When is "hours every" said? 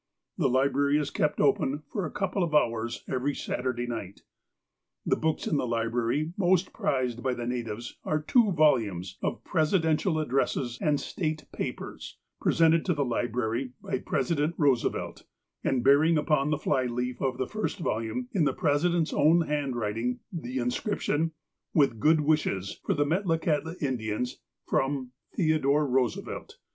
2.55-3.35